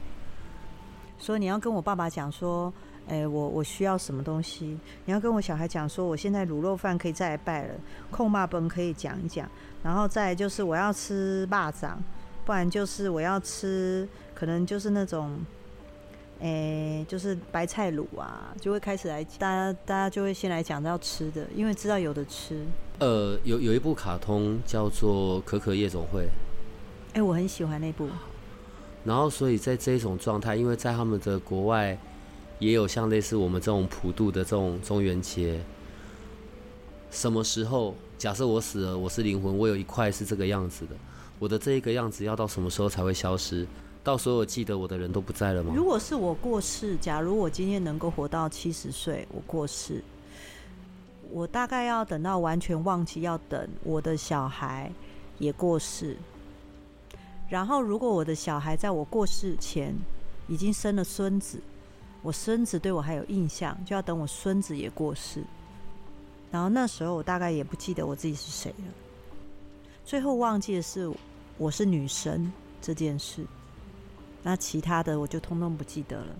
[1.18, 2.72] 所以你要跟我爸爸讲说，
[3.08, 4.78] 哎、欸，我我需要什么东西？
[5.04, 7.74] 你要跟我小孩讲说，我现在卤肉饭可以再来拜了，
[8.10, 9.46] 控骂本可以讲一讲，
[9.82, 12.02] 然后再就是我要吃霸掌，
[12.46, 15.38] 不然就是我要吃，可能就是那种。
[16.40, 22.60] 诶、欸，就是白菜卤啊，就会开始来，大家大家就会先来讲要吃的，因为知道有的吃。
[22.98, 26.20] 呃，有有一部卡通叫做《可可夜总会》，
[27.12, 28.08] 哎、欸，我很喜欢那部。
[29.04, 31.98] 然后，所以在这种状态，因为在他们的国外
[32.58, 35.60] 也有像类似我们这种普渡的这种中元节，
[37.10, 37.94] 什么时候？
[38.16, 40.94] 假设我死了，我是灵魂，我有一块是这个样子的，
[41.38, 43.66] 我的这一个样子要到什么时候才会消失？
[44.04, 45.72] 到所有记得我的人都不在了吗？
[45.74, 50.04] 如果是我过世，假如我今天能够活到七十岁，我过世，
[51.30, 54.92] 我大概要等到完全忘记，要等我的小孩
[55.38, 56.18] 也过世。
[57.48, 59.94] 然后，如果我的小孩在我过世前
[60.48, 61.58] 已经生了孙子，
[62.22, 65.42] 我孙子对我还有印象，就要等我孙子也过世。
[66.50, 68.92] 然后那时候我大概也不记得我自己是谁了。
[70.04, 71.10] 最后忘记的是
[71.56, 73.46] 我是女生这件事。
[74.44, 76.36] 那其他的我就通通不记得了。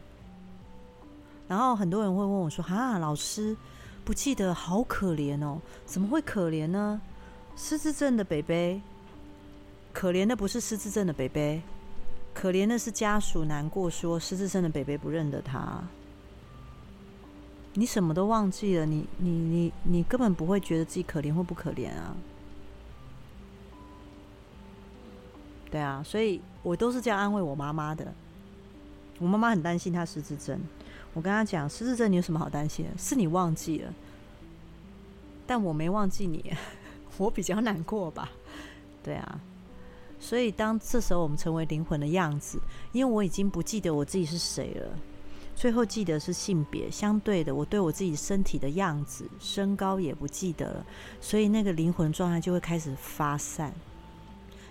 [1.49, 3.57] 然后很多人会问我说：“哈，老师
[4.05, 7.01] 不记得，好可怜哦，怎么会可怜呢？
[7.57, 8.81] 失智症的北北，
[9.93, 11.63] 可怜的不是失智症的北北，
[12.35, 15.83] 可怜的是家属难过，说失智症的北北不认得他。
[17.75, 22.15] 你什么都忘记了，你你你你根本不会觉得自己可怜或不可怜啊。”
[25.71, 28.13] 对啊，所以我都是这样安慰我妈妈的。
[29.21, 30.59] 我妈妈很担心她失智症，
[31.13, 32.91] 我跟她讲，失智症你有什么好担心的？
[32.99, 33.95] 是你忘记了，
[35.47, 36.53] 但我没忘记你，
[37.17, 38.29] 我比较难过吧？
[39.05, 39.41] 对啊，
[40.19, 42.59] 所以当这时候我们成为灵魂的样子，
[42.91, 44.89] 因为我已经不记得我自己是谁了，
[45.55, 50.87] 最后记得是性别，相对的，我对我自己身体的样子、身高也不记得了，
[51.21, 53.73] 所以那个灵魂状态就会开始发散。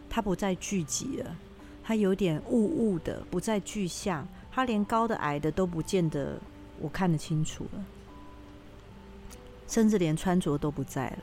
[0.10, 1.36] 它不再聚集了，
[1.84, 4.28] 它有点雾雾的，不再具象。
[4.56, 6.40] 它连高的矮的都不见得
[6.80, 7.84] 我看得清楚了，
[9.68, 11.18] 甚至连穿着都不在了，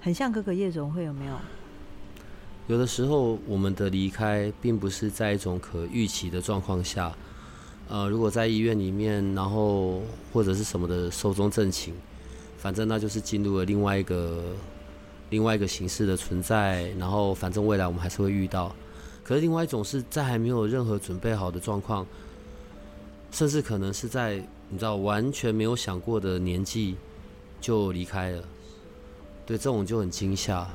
[0.00, 1.34] 很像哥哥夜总会，有没有？
[2.68, 7.14] 有的时候，我们的离开并不是在一种可预期的状况下，
[7.88, 10.00] 呃，如果在医院里面，然后
[10.32, 11.92] 或者是什么的寿终正寝，
[12.56, 14.54] 反正那就是进入了另外一个
[15.30, 18.74] 另外一个形式的存在，然后反正未来我们还是会遇到。
[19.22, 22.06] 可是另外一种是在还没有任何准备好的状况，
[23.30, 26.96] 甚至可能是在你知道完全没有想过的年纪
[27.60, 28.44] 就离开了，
[29.46, 30.68] 对，这种就很惊吓。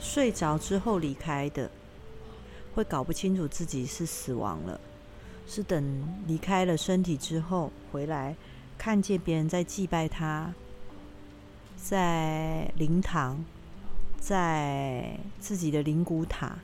[0.00, 1.70] 睡着之后离开的，
[2.74, 4.80] 会搞不清楚自己是死亡了。
[5.46, 8.34] 是等离开了身体之后回来，
[8.78, 10.52] 看见别人在祭拜他，
[11.76, 13.44] 在灵堂，
[14.22, 16.56] 在自己的灵骨塔，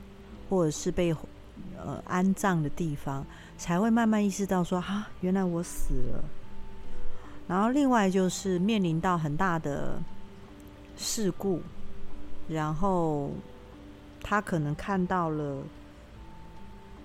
[0.49, 1.13] 或者是被
[1.77, 3.25] 呃安葬的地方，
[3.57, 6.23] 才会慢慢意识到说啊，原来我死了。
[7.47, 10.01] 然后另外就是面临到很大的
[10.95, 11.61] 事故，
[12.47, 13.31] 然后
[14.23, 15.61] 他可能看到了。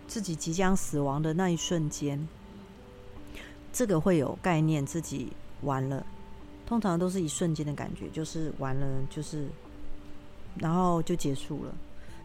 [0.07, 2.29] 自己即将死亡的那一瞬间，
[3.73, 6.05] 这个会有概念，自己完了。
[6.67, 9.49] 通常都是一瞬间的感觉，就是完了，就是
[10.59, 11.75] 然后就结束了。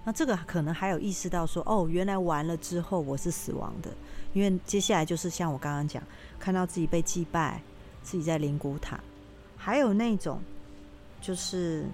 [0.03, 3.91] 那这个可能还有意识到说，哦，原来完了之后我是死亡的，
[4.33, 6.01] 因为接下来就是像我刚刚讲，
[6.39, 7.61] 看到自己被祭拜，
[8.01, 8.99] 自己在灵骨塔，
[9.57, 10.41] 还有那种
[11.21, 11.85] 就是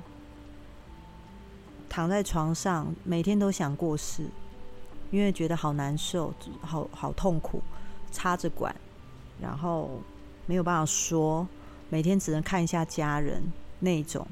[1.89, 4.25] 躺在床上，每天都想过世。
[5.11, 7.61] 因为觉得好难受，好好痛苦，
[8.11, 8.75] 插着管，
[9.39, 10.01] 然后
[10.45, 11.47] 没有办法说，
[11.89, 13.41] 每天只能看一下家人
[13.79, 14.27] 那种，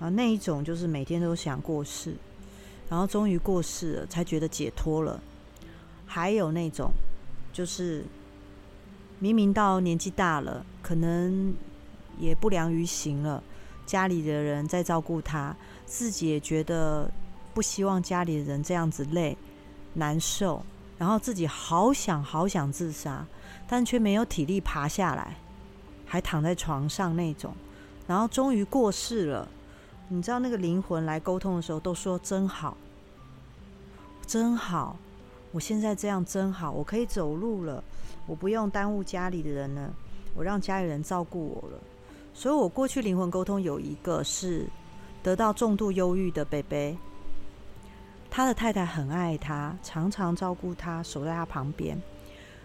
[0.00, 2.14] 啊，那一种就是每天都想过世，
[2.88, 5.20] 然后终于过世了，才觉得解脱了。
[6.06, 6.90] 还有那种，
[7.52, 8.04] 就是
[9.18, 11.52] 明明到年纪大了，可能
[12.18, 13.42] 也不良于行了，
[13.84, 17.10] 家里的人在照顾他，自己也觉得
[17.52, 19.36] 不希望家里的人这样子累。
[19.94, 20.64] 难受，
[20.96, 23.26] 然后自己好想好想自杀，
[23.66, 25.36] 但却没有体力爬下来，
[26.06, 27.52] 还躺在床上那种，
[28.06, 29.48] 然后终于过世了。
[30.08, 32.76] 你知道那个灵魂来沟通的时候都说真好，
[34.26, 34.96] 真好，
[35.52, 37.84] 我现在这样真好，我可以走路了，
[38.26, 39.92] 我不用耽误家里的人了，
[40.34, 41.78] 我让家里人照顾我了。
[42.32, 44.66] 所以我过去灵魂沟通有一个是
[45.22, 46.96] 得到重度忧郁的北北。
[48.30, 52.00] 他的太太很爱他，常常照顾他，守在他旁边。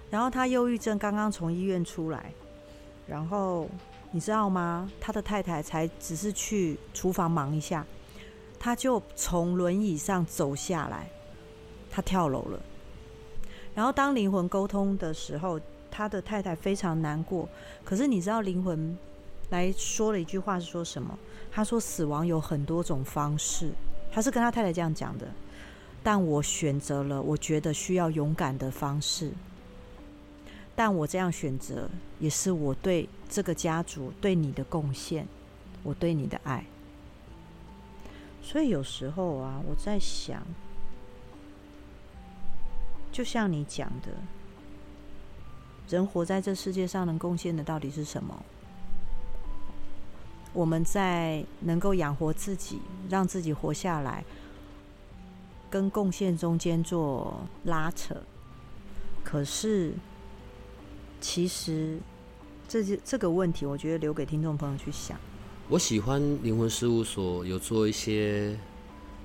[0.09, 2.31] 然后他忧郁症刚刚从医院出来，
[3.07, 3.67] 然后
[4.15, 4.89] 你知道吗？
[5.01, 7.83] 他的太太才只是去厨房忙一下，
[8.59, 11.09] 他就从轮椅上走下来，
[11.89, 12.59] 他跳楼了。
[13.73, 17.49] 然后当灵魂沟通的时候，他的太太非常难过。
[17.83, 18.95] 可是你知道灵魂
[19.49, 21.17] 来说了一句话是说什么？
[21.51, 23.71] 他说：“死亡有很多种方式。”
[24.13, 25.27] 他是跟他太太这样讲的。
[26.03, 29.31] 但我选择了我觉得需要勇敢的方式，
[30.75, 35.27] 但我这样选择也是我对这个家族对你的贡献，
[35.83, 36.65] 我对你的爱。
[38.41, 40.41] 所以有时候啊，我在想，
[43.11, 44.09] 就像你讲的，
[45.89, 48.43] 人活在这世界上能贡献的到底是什么？
[50.53, 54.23] 我们在能够养活自己，让自己活下来。
[55.69, 58.15] 跟贡献中间做拉扯，
[59.23, 59.91] 可是
[61.23, 61.97] 其实
[62.67, 65.17] 这这个问题，我觉得留给听众朋友去想。
[65.69, 68.53] 我喜欢灵魂事务所有做一些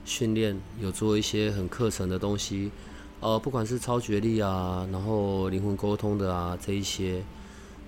[0.05, 2.71] 训练，有做一些很课程的东西，
[3.19, 7.21] 呃，不管是超觉力啊，然后灵魂沟通的啊，这一些，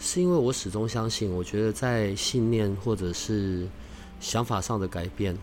[0.01, 3.69] 是因为我始终相信，我觉得在信念或者是
[4.19, 5.39] 想法上的改变。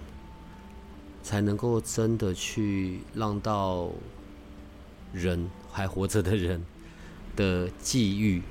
[1.23, 3.89] 才能够真的去让到
[5.11, 6.63] 人还活着的人
[7.35, 8.41] 的际遇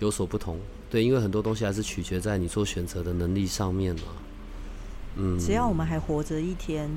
[0.00, 0.58] 有所不同，
[0.90, 4.02] 对，因为很多东西还是取决在你做选择的能力上面嘛。
[5.16, 6.90] 嗯，只要我们还活着一天，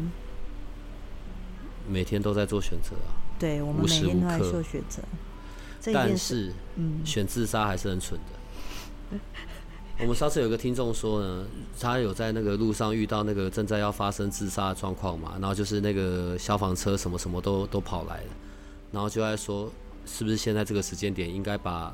[1.88, 3.14] 每天都在做选择啊。
[3.38, 5.02] 对，我们每天都在做选择。
[5.94, 9.20] 但是，嗯，选自杀还是很蠢的。
[10.00, 11.46] 我们上次有个听众说呢，
[11.80, 18.30] 他有在那个路上遇到那个正在要发生自杀的状况嘛，然后就是那个消防车什么什么都都跑来了，
[18.92, 19.70] 然后就在说，
[20.06, 21.94] 是不是现在这个时间点应该把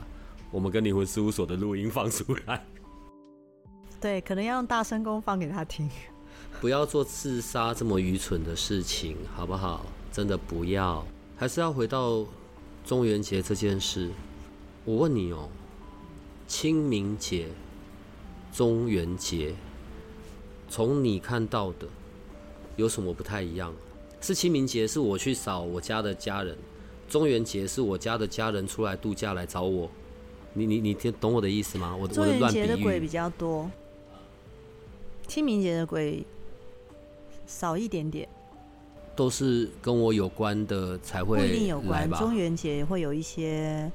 [0.52, 2.66] 我们跟灵魂事务所的录音放出来？
[4.02, 5.90] 对，可能要用大声公放给他听。
[6.62, 9.86] 不要做自杀这么愚蠢的事情，好不好？
[10.12, 11.06] 真的不要，
[11.38, 12.26] 还是要回到
[12.86, 14.10] 中元节这件事。
[14.86, 15.50] 我问你哦，
[16.48, 17.48] 清明节。
[18.52, 19.54] 中元节，
[20.68, 21.88] 从你看到的
[22.76, 23.72] 有什么不太一样？
[24.20, 26.58] 是清明节是我去扫我家的家人，
[27.08, 29.90] 中元节是我家的家人出来度假来找我。
[30.60, 31.96] 你你你听懂我的意思吗？
[31.96, 33.72] 我的中元节的鬼比较较多，
[35.28, 36.26] 清明节的鬼
[37.48, 38.28] 少一点点。
[39.16, 41.38] 都是跟我有关的才会？
[41.38, 42.10] 不一定有关。
[42.12, 43.92] 中元节会有一些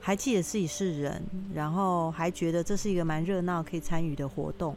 [0.00, 1.22] 还记得自己是人，
[1.54, 4.76] 然后还觉得这是一个蛮热闹可以参与的活动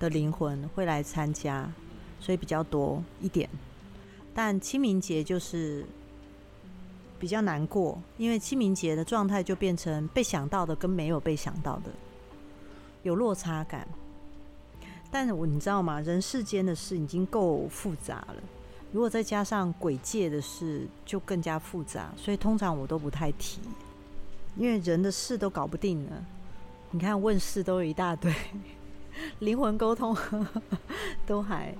[0.00, 1.70] 的灵魂会来参加，
[2.18, 3.48] 所以比较多一点。
[4.34, 5.86] 但清明节就是
[7.18, 11.90] 比较难过，因为清明节的状态就变成被想到的跟没有被想到的
[13.02, 13.86] 有落差感。
[15.10, 16.00] 但我你知道吗？
[16.00, 18.36] 人世间的事已经够复杂了。
[18.92, 23.60] 如果再加上鬼界的事，就更加复杂，所以通常我都不太提，
[24.56, 26.24] 因为人的事都搞不定了。
[26.90, 28.32] 你看问事都有一大堆，
[29.40, 30.16] 灵魂沟通
[31.26, 31.74] 都还，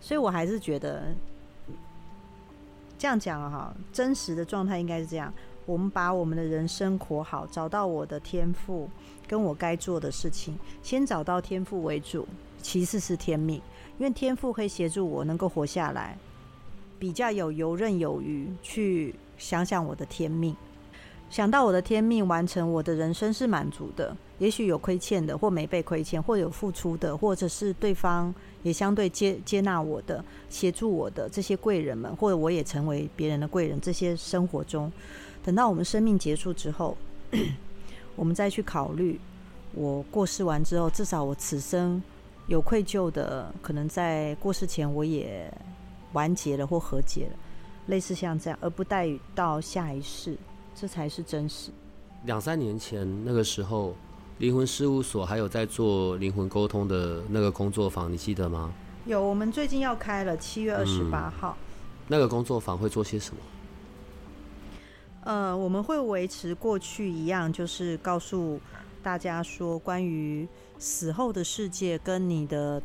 [0.00, 1.14] 所以我还是觉得
[2.98, 5.32] 这样讲哈，真实的状态应该是这样：
[5.66, 8.88] 我们把我们的人生活好，找到我的天赋
[9.26, 12.26] 跟我该做的事情，先找到天赋为主，
[12.62, 13.60] 其次是天命。
[13.98, 16.18] 因为天赋可以协助我能够活下来，
[16.98, 20.56] 比较有游刃有余去想想我的天命，
[21.30, 24.16] 想到我的天命，完成我的人生是满足的。
[24.38, 33.80] 也许有亏欠的，或没被亏欠，或有付出的，或者是对方也相对接接纳我的，协助我的这些贵人们，或者我也成为别人的贵人。
[33.80, 34.92] 这些生活中，
[35.44, 36.96] 等到我们生命结束之后，
[38.16, 39.18] 我们再去考虑，
[39.72, 42.00] 我过世完之后，至少我此生。
[42.46, 45.50] 有愧疚的，可能在过世前我也
[46.12, 47.36] 完结了或和解了，
[47.86, 50.36] 类似像这样，而不带到下一世，
[50.74, 51.70] 这才是真实。
[52.24, 53.94] 两三年前那个时候，
[54.38, 58.72] 灵魂事务所还有在做灵魂沟通的那个工作坊，你记得吗？
[59.06, 61.56] 有，我们最近要开了，七月二十八号。
[61.58, 63.40] 嗯，那个工作坊会做些什么？
[65.24, 68.60] 呃，我们会维持过去一样，就是告诉
[69.02, 70.48] 大家说关于。
[70.76, 72.82] 死后的世界跟你的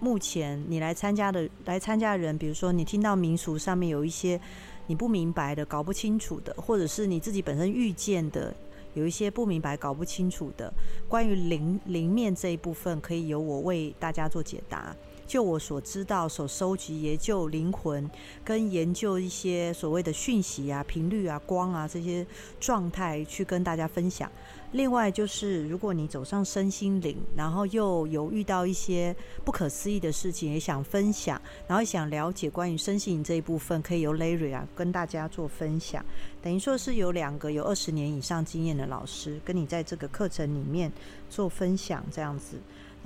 [0.00, 4.40] 目前你来参加的来参加的人，比如说你听到民俗上面有一些
[4.86, 8.54] 你不明白的、搞不清楚的，或者是你自己本身遇见的
[8.94, 10.72] 有一些不明白、搞不清楚的，
[11.08, 14.94] 关于灵灵面这一部分，可以由我为大家做解答。
[15.26, 18.08] 就我所知道、所收集、研究灵魂
[18.44, 22.26] 跟研究一些所谓的讯息啊、频率啊、光啊这些
[22.60, 24.30] 状态，去跟大家分享。
[24.72, 29.14] 另外就是，如果你走上身心灵，然后又有遇到一些
[29.44, 36.04] 不可思议的事情，也想分享，然后想了解关于身心灵这一部分，可以由 Larry 啊跟大家做分享。
[36.42, 40.92] 等于说是有两个有二十年以上经验的老师，跟你在这个课程里面
[41.30, 42.56] 做分享这样子。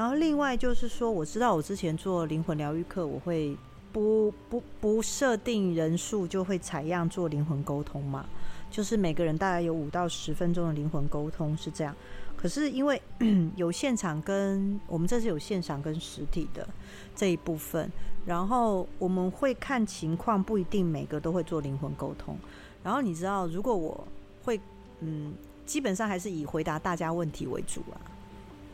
[0.00, 3.54] 然后另外就是说，我知道我之前做灵魂疗愈课，我会
[3.92, 8.24] 不不不设定人数，就会采样做灵魂沟通嘛。
[8.70, 11.94] 就是每个人大概有五到十分钟的灵魂沟通是这样，
[12.34, 13.02] 可是因为
[13.56, 16.66] 有现场跟我们这是有现场跟实体的
[17.14, 17.92] 这一部分，
[18.24, 22.34] 然后我们会看情况，不一定每个都会做灵魂沟通。
[22.82, 24.08] 然后你知道，如果我
[24.44, 24.58] 会，
[25.00, 25.34] 嗯，
[25.66, 28.00] 基本上还是以回答大家问题为主啊，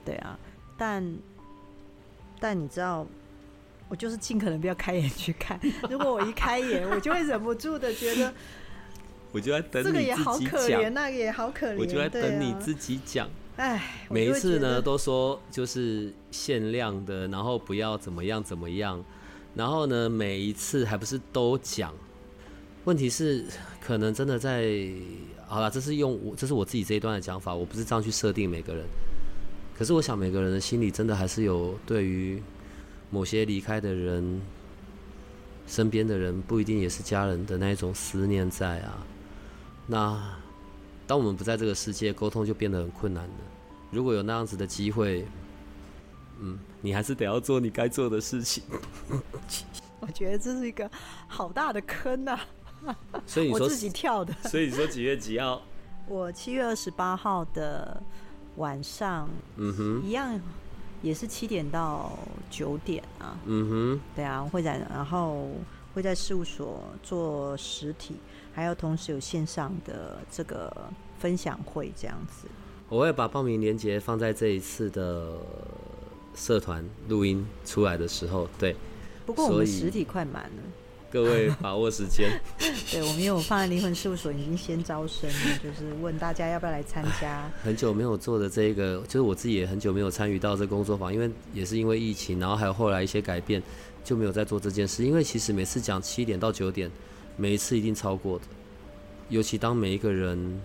[0.04, 0.38] 对啊，
[0.76, 1.16] 但
[2.38, 3.06] 但你知道，
[3.88, 8.32] 我就是尽可能不要开眼去看，如果我一开眼，我就会忍不住的觉得。
[9.32, 11.76] 我就在等这个也好可怜，那个也好可怜。
[11.78, 13.28] 我就在等你自己讲。
[13.56, 19.04] 哎，每一次呢都说就是限量的，然后不要怎么样怎么样，
[19.54, 21.92] 然后呢每一次还不是都讲。
[22.84, 23.44] 问题是
[23.80, 24.70] 可能真的在，
[25.46, 28.84] 好了，这是用我这是我自己这一段的讲法，我不是这样去设定每个人。
[29.76, 32.42] 可是我想每个人的心里真的还是有对于
[33.10, 34.40] 某些离开的人，
[35.66, 39.06] 身边的人不一定也是家人的那一种思念在啊。
[39.86, 40.36] 那，
[41.06, 43.34] 当我们不在这个世界，沟通就变得很困难了。
[43.90, 45.26] 如果有那样子的机会，
[46.40, 48.64] 嗯，你还是得要做你该做的事情。
[50.00, 50.90] 我觉得这是一个
[51.28, 52.38] 好大的坑呐、
[52.84, 52.98] 啊！
[53.26, 54.32] 所以你说我自己跳的。
[54.44, 55.62] 所以你说几月几号？
[56.08, 58.02] 我七月二十八号的
[58.56, 60.40] 晚上，嗯哼，一样
[61.02, 62.18] 也是七点到
[62.50, 63.38] 九点啊。
[63.44, 65.50] 嗯哼，对啊，会在然后
[65.94, 68.16] 会在事务所做实体。
[68.54, 70.74] 还有同时有线上的这个
[71.18, 72.48] 分享会这样子，
[72.88, 75.36] 我会把报名链接放在这一次的
[76.34, 78.48] 社团录音出来的时候。
[78.58, 78.74] 对，
[79.26, 80.62] 不过我们实体快满了，
[81.16, 82.30] 各位把握时间。
[82.92, 87.50] 对，我们有放在灵魂事务所已经先招生了，就是问大家要不要来参加。
[87.62, 93.62] 很久没有做的这个，就是我自己也很久没有参与到这工作坊，因为也是因为疫情，然后还有后来一些改变，
[94.04, 95.04] 就没有再做这件事。
[95.04, 96.90] 因为其实每次讲七点到九点。
[97.38, 98.44] 每一次一定超过的。
[99.28, 100.60] 尤其当每一个人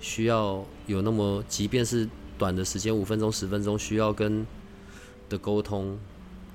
[0.00, 4.44] 需要有那么，即便是短的时间，五分钟、十分钟，需要跟
[5.28, 5.98] 的沟通，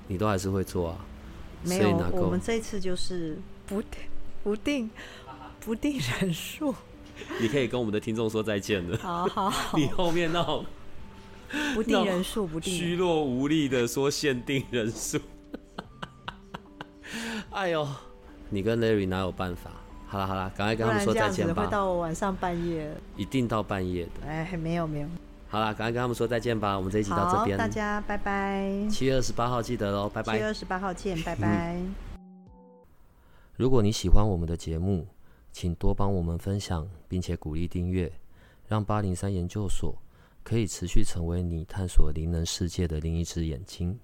[0.08, 0.98] 你都还是会做啊。
[1.64, 4.00] 没有，我们这次就是不定、
[4.42, 4.90] 不定、
[5.60, 6.74] 不定人数。
[7.40, 8.98] 你可以跟我们的听众说再见了。
[8.98, 9.78] 好好好。
[9.78, 10.66] 你后面那种
[11.74, 15.18] 不定人数，不定虚弱无力的说限定人数。
[17.50, 17.86] 哎呦，
[18.50, 19.70] 你跟 Larry 哪有办法？
[20.08, 21.64] 好了好了，赶快跟他们说再见吧。
[21.64, 22.92] 会到晚上半夜。
[23.16, 24.26] 一定到半夜的。
[24.26, 25.08] 哎，没有没有。
[25.54, 26.76] 好了，赶快跟他们说再见吧。
[26.76, 28.88] 我们这一集到这边，大家拜拜。
[28.90, 30.32] 七月二十八号记得喽，拜拜。
[30.32, 31.80] 七月二十八号见， 拜拜。
[33.54, 35.06] 如果你喜欢我们的节目，
[35.52, 38.12] 请多帮我们分享，并且鼓励订阅，
[38.66, 39.96] 让八零三研究所
[40.42, 43.96] 可以持续成为你探索灵能世界的另一只眼睛。